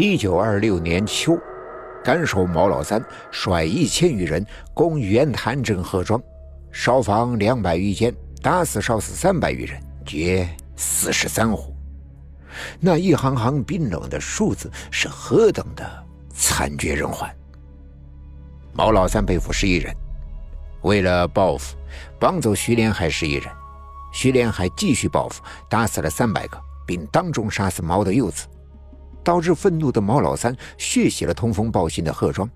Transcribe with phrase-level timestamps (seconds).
[0.00, 1.38] 一九二六年秋，
[2.02, 4.42] 甘守毛老三率一千余人
[4.72, 6.18] 攻袁谭镇贺庄，
[6.72, 8.10] 烧房两百余间，
[8.40, 11.76] 打死烧死三百余人，劫四十三户。
[12.80, 15.86] 那一行行冰冷的数字是何等的
[16.30, 17.30] 惨绝人寰！
[18.72, 19.94] 毛老三被俘十一人，
[20.80, 21.76] 为了报复，
[22.18, 23.44] 绑走徐连海十一人。
[24.14, 28.46] 徐连海继续报复，打死了三百个，并当众杀死毛的幼子。
[29.22, 32.48] 导致愤怒的毛老三血洗了通风报信的贺庄，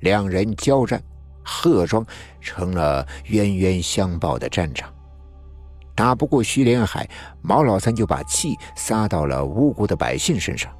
[0.00, 1.02] 两人交战，
[1.42, 2.04] 贺庄
[2.40, 4.92] 成了冤冤相报的战场。
[5.94, 7.08] 打不过徐连海，
[7.40, 10.70] 毛老三就把气撒到了无辜的百姓身上。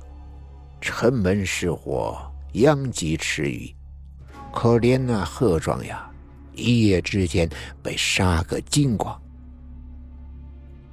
[0.78, 2.18] 城门失火，
[2.52, 3.74] 殃及池鱼，
[4.52, 6.10] 可怜那贺庄呀，
[6.52, 7.48] 一夜之间
[7.82, 9.18] 被杀个精光。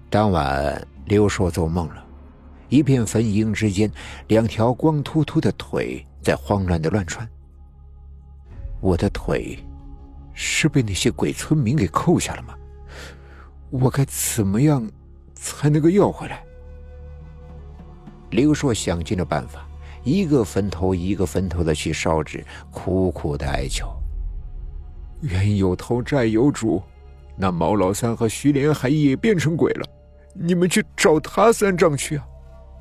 [0.10, 2.06] 当晚，刘硕做梦了。
[2.74, 3.92] 一片坟茔之间，
[4.30, 7.30] 两条光秃秃的腿在慌乱的乱窜。
[8.82, 9.60] 我的腿
[10.34, 12.56] 是被那些鬼村民给扣下了吗？
[13.70, 14.90] 我该怎么样
[15.36, 16.44] 才能够要回来？
[18.32, 19.70] 刘硕想尽了办法，
[20.04, 23.88] 一个坟头一个坟头的去烧纸，苦苦的哀求
[25.22, 26.82] ：“冤有头，债有主，
[27.38, 29.86] 那毛老三和徐连海也变成鬼了，
[30.34, 32.26] 你们去找他算账去啊！”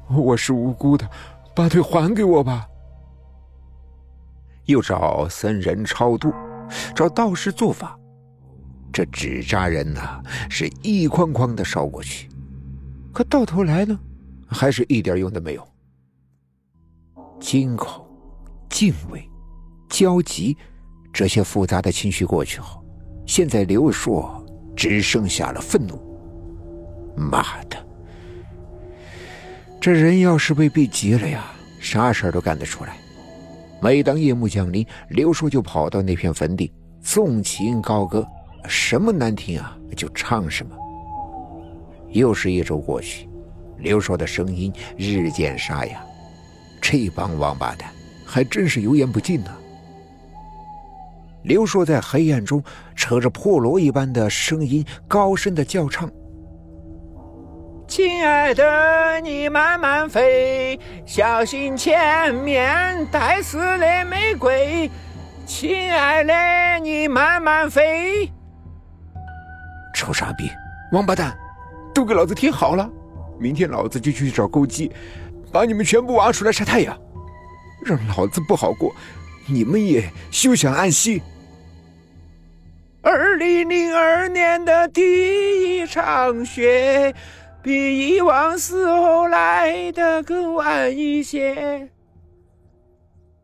[0.08, 1.08] 我是无辜的，
[1.54, 2.66] 把腿还给我吧。
[4.66, 6.32] 又找僧人超度，
[6.94, 7.98] 找道士做法，
[8.92, 12.28] 这纸扎人呐，是一筐筐的烧过去，
[13.12, 13.98] 可到头来呢，
[14.46, 15.66] 还是一点用都没有。
[17.40, 18.06] 惊恐、
[18.68, 19.28] 敬畏、
[19.88, 20.56] 焦急，
[21.12, 22.84] 这些复杂的情绪过去后，
[23.26, 24.44] 现在刘硕
[24.76, 26.00] 只剩下了愤怒。
[27.16, 27.76] 妈的！
[29.82, 31.44] 这人要是被逼急了呀，
[31.80, 32.96] 啥事儿都干得出来。
[33.80, 38.24] 每当夜幕降临，刘硕就跑到那片坟地，纵情高歌，
[38.68, 40.72] 什么难听啊就唱什么。
[42.10, 43.28] 又是一周过去，
[43.78, 46.00] 刘硕的声音日渐沙哑。
[46.80, 47.90] 这帮王八蛋
[48.24, 49.50] 还真是油盐不进呢。
[51.42, 52.62] 刘硕在黑暗中
[52.94, 56.08] 扯着破锣一般的声音，高声的叫唱。
[57.94, 64.90] 亲爱的，你慢慢飞，小心前面带刺的玫瑰。
[65.44, 66.32] 亲爱的，
[66.82, 68.32] 你慢慢飞。
[69.94, 70.50] 臭傻逼，
[70.90, 71.36] 王八蛋，
[71.94, 72.90] 都给老子听好了！
[73.38, 74.90] 明天老子就去找钩机，
[75.52, 76.98] 把你们全部挖出来晒太阳，
[77.84, 78.90] 让老子不好过，
[79.46, 81.20] 你们也休想安息。
[83.02, 87.14] 二零零二年的第一场雪。
[87.62, 91.88] 比以往时候来的更晚一些。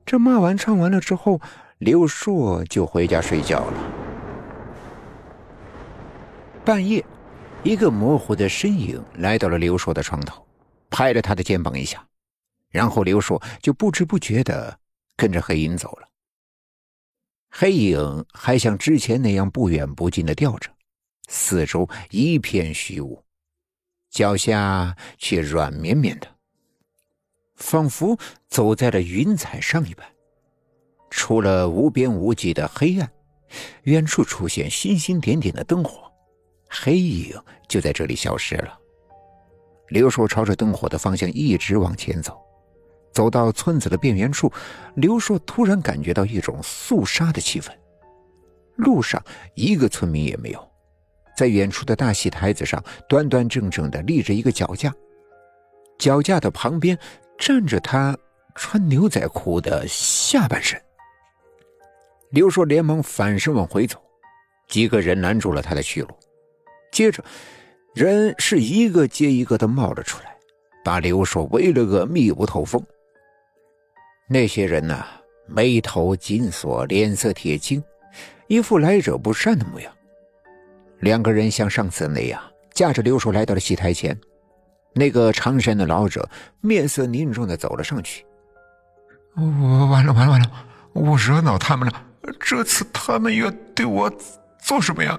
[0.04, 1.40] 这骂完唱完了之后，
[1.78, 3.92] 刘硕就回家睡觉了。
[6.64, 7.04] 半夜，
[7.62, 10.44] 一个模糊的身影来到了刘硕的床头，
[10.90, 12.04] 拍了他的肩膀一下，
[12.70, 14.78] 然后刘硕就不知不觉的
[15.16, 16.08] 跟着黑影走了。
[17.50, 20.70] 黑影还像之前那样不远不近的吊着，
[21.28, 23.22] 四周一片虚无。
[24.10, 26.26] 脚下却软绵绵的，
[27.56, 30.06] 仿佛走在了云彩上一般。
[31.10, 33.10] 除了无边无际的黑暗，
[33.84, 36.10] 远处出现星星点点的灯火，
[36.68, 37.34] 黑影
[37.66, 38.78] 就在这里消失了。
[39.88, 42.38] 刘硕朝着灯火的方向一直往前走，
[43.12, 44.52] 走到村子的边缘处，
[44.96, 47.70] 刘硕突然感觉到一种肃杀的气氛。
[48.76, 49.22] 路上
[49.54, 50.67] 一个村民也没有。
[51.38, 54.92] 在远处的大戏台子上，端端正正的立着一个脚架，
[55.96, 56.98] 脚架的旁边
[57.38, 58.18] 站着他
[58.56, 60.76] 穿牛仔裤的下半身。
[62.30, 64.02] 刘硕连忙反身往回走，
[64.66, 66.08] 几个人拦住了他的去路。
[66.90, 67.22] 接着，
[67.94, 70.36] 人是一个接一个的冒了出来，
[70.84, 72.84] 把刘硕围了个密不透风。
[74.28, 75.06] 那些人呐，
[75.46, 77.80] 眉头紧锁，脸色铁青，
[78.48, 79.94] 一副来者不善的模样。
[81.00, 82.42] 两个人像上次那样，
[82.72, 84.18] 架着刘硕来到了戏台前。
[84.94, 86.28] 那个长衫的老者
[86.60, 88.24] 面色凝重的走了上去。
[89.36, 90.66] 我完了完了完了！
[90.94, 92.04] 我惹恼他们了。
[92.40, 94.10] 这次他们要对我
[94.60, 95.18] 做什么呀？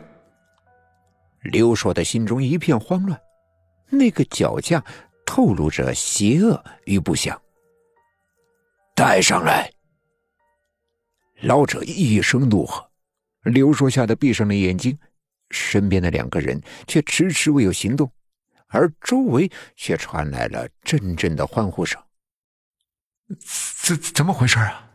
[1.44, 3.18] 刘硕的心中一片慌乱。
[3.90, 4.84] 那个脚架
[5.26, 7.40] 透露着邪恶与不祥。
[8.94, 9.72] 带上来！
[11.42, 12.86] 老者一声怒喝。
[13.44, 14.98] 刘硕吓得闭上了眼睛。
[15.50, 18.12] 身边的两个人却迟迟未有行动，
[18.68, 22.02] 而周围却传来了阵阵的欢呼声。
[23.84, 24.92] 怎怎么回事啊？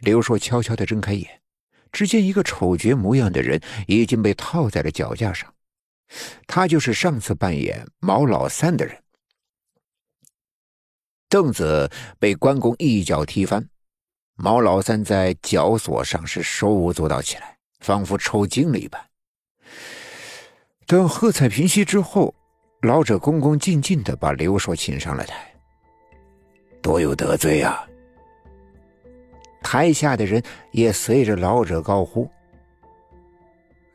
[0.00, 1.40] 刘硕悄悄的睁开眼，
[1.90, 5.52] 只见一个丑角模样的人已经被套在了脚架上，
[6.46, 9.02] 他就是上次扮演毛老三的人。
[11.28, 13.68] 凳子被关公一脚踢翻，
[14.34, 17.53] 毛老三在绞索上是手舞足蹈起来，
[17.84, 18.98] 仿佛抽筋了一般。
[20.86, 22.34] 等喝彩平息之后，
[22.80, 25.54] 老者恭恭敬敬的把刘硕请上了台。
[26.80, 27.86] 多有得罪啊！
[29.62, 32.26] 台下的人也随着老者高呼：“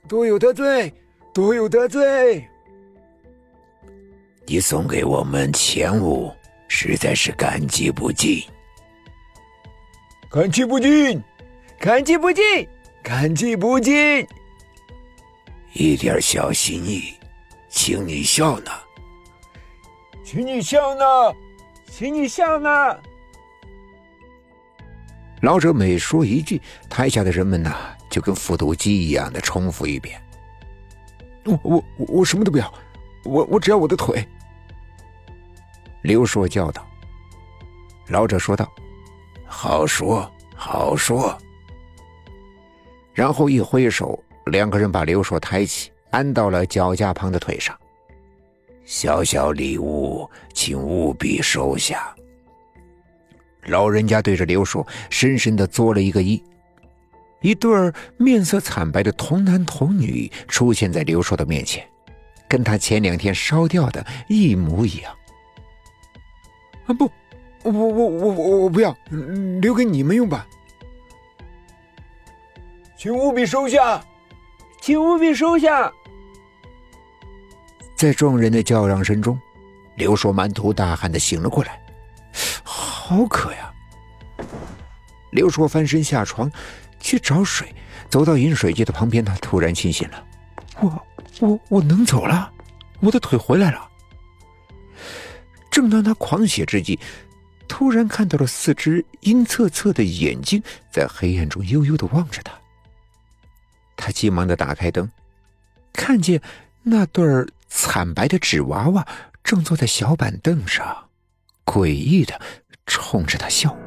[0.07, 0.93] 多有得罪，
[1.33, 2.47] 多有得罪！”
[4.45, 6.31] 你送给我们钱物，
[6.67, 8.39] 实在是感激不尽。
[10.29, 11.19] 感激不尽，
[11.79, 12.43] 感激不尽，
[13.03, 14.27] 感激不尽！
[15.73, 17.13] 一点小心意，
[17.69, 18.71] 请你笑纳，
[20.23, 21.05] 请你笑纳。
[21.91, 22.97] 请你笑纳。
[25.41, 27.75] 老者每说一句，台下的人们呐，
[28.09, 30.21] 就跟复读机一样的重复一遍。
[31.45, 32.73] 我我我什么都不要，
[33.25, 34.25] 我我只要我的腿。
[36.03, 36.87] 刘硕叫道。
[38.07, 38.71] 老者说道
[39.45, 41.35] ：“好说好说。”
[43.13, 47.77] 然后一挥手，两个人把刘硕抬起，安到了脚架旁的腿上。
[48.85, 52.15] 小小礼物，请务必收下。
[53.65, 56.41] 老人家对着刘硕深深的作了一个揖，
[57.41, 61.85] 一对儿面色惨白的童男童女出现在刘硕的面前，
[62.47, 65.13] 跟他前两天烧掉的一模一样。
[66.87, 67.11] 啊不，
[67.63, 68.95] 我我我我我不要，
[69.61, 70.47] 留给你们用吧。
[72.99, 74.03] 请务必收下，
[74.81, 75.89] 请务必收下。
[77.95, 79.39] 在众人的叫嚷声中，
[79.95, 81.81] 刘硕满头大汗的醒了过来，
[82.61, 83.73] 好渴呀！
[85.31, 86.51] 刘硕翻身下床
[86.99, 87.73] 去找水，
[88.09, 90.25] 走到饮水机的旁边，他突然清醒了
[90.81, 91.07] ：“我
[91.39, 92.51] 我我能走了，
[92.99, 93.89] 我的腿回来了。”
[95.71, 96.99] 正当他狂喜之际，
[97.65, 100.61] 突然看到了四只阴恻恻的眼睛
[100.91, 102.51] 在黑暗中悠悠的望着他。
[104.09, 105.07] 他急忙的打开灯，
[105.93, 106.41] 看见
[106.81, 107.47] 那对儿。
[107.71, 109.07] 惨白的纸娃娃
[109.43, 111.09] 正坐在小板凳上，
[111.63, 112.41] 诡异的
[112.87, 113.77] 冲着他笑。